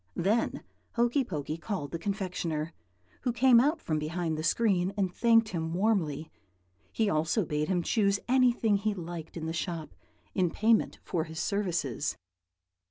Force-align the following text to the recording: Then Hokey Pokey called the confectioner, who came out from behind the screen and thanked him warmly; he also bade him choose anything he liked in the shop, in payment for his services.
Then 0.15 0.63
Hokey 0.93 1.23
Pokey 1.23 1.57
called 1.57 1.91
the 1.91 1.99
confectioner, 1.99 2.73
who 3.21 3.31
came 3.31 3.59
out 3.59 3.79
from 3.79 3.99
behind 3.99 4.35
the 4.35 4.41
screen 4.41 4.91
and 4.97 5.13
thanked 5.13 5.49
him 5.49 5.75
warmly; 5.75 6.31
he 6.91 7.07
also 7.07 7.45
bade 7.45 7.67
him 7.67 7.83
choose 7.83 8.19
anything 8.27 8.77
he 8.77 8.95
liked 8.95 9.37
in 9.37 9.45
the 9.45 9.53
shop, 9.53 9.93
in 10.33 10.49
payment 10.49 10.97
for 11.03 11.25
his 11.25 11.39
services. 11.39 12.17